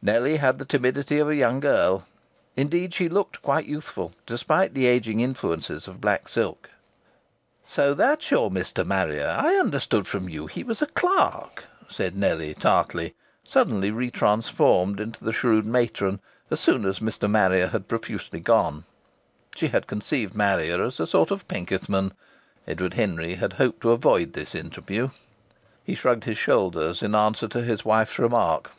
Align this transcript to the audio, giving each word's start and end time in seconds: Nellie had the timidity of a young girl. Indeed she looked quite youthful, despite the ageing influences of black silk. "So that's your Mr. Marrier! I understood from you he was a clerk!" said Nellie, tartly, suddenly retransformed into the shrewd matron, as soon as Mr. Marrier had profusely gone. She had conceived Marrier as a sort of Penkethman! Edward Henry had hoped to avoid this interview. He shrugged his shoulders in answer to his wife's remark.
Nellie 0.00 0.38
had 0.38 0.58
the 0.58 0.64
timidity 0.64 1.18
of 1.18 1.28
a 1.28 1.36
young 1.36 1.60
girl. 1.60 2.06
Indeed 2.56 2.94
she 2.94 3.06
looked 3.10 3.42
quite 3.42 3.66
youthful, 3.66 4.14
despite 4.24 4.72
the 4.72 4.86
ageing 4.86 5.20
influences 5.20 5.86
of 5.86 6.00
black 6.00 6.26
silk. 6.26 6.70
"So 7.66 7.92
that's 7.92 8.30
your 8.30 8.50
Mr. 8.50 8.82
Marrier! 8.82 9.36
I 9.38 9.56
understood 9.56 10.06
from 10.06 10.26
you 10.26 10.46
he 10.46 10.64
was 10.64 10.80
a 10.80 10.86
clerk!" 10.86 11.64
said 11.86 12.16
Nellie, 12.16 12.54
tartly, 12.54 13.14
suddenly 13.42 13.90
retransformed 13.90 15.00
into 15.00 15.22
the 15.22 15.34
shrewd 15.34 15.66
matron, 15.66 16.18
as 16.50 16.60
soon 16.60 16.86
as 16.86 17.00
Mr. 17.00 17.28
Marrier 17.30 17.66
had 17.66 17.86
profusely 17.86 18.40
gone. 18.40 18.84
She 19.54 19.68
had 19.68 19.86
conceived 19.86 20.34
Marrier 20.34 20.82
as 20.82 20.98
a 20.98 21.06
sort 21.06 21.30
of 21.30 21.46
Penkethman! 21.46 22.12
Edward 22.66 22.94
Henry 22.94 23.34
had 23.34 23.52
hoped 23.52 23.82
to 23.82 23.90
avoid 23.90 24.32
this 24.32 24.54
interview. 24.54 25.10
He 25.84 25.94
shrugged 25.94 26.24
his 26.24 26.38
shoulders 26.38 27.02
in 27.02 27.14
answer 27.14 27.48
to 27.48 27.60
his 27.62 27.84
wife's 27.84 28.18
remark. 28.18 28.70